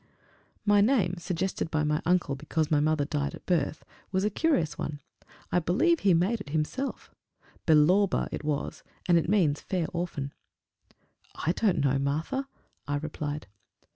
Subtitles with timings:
[0.65, 4.31] My name suggested by my uncle because my mother died at my birth was a
[4.31, 4.99] curious one;
[5.51, 7.13] I believe he made it himself.
[7.67, 10.33] Belorba it was, and it means Fair Orphan.
[11.35, 12.47] "I don't know, Martha,"
[12.87, 13.45] I replied.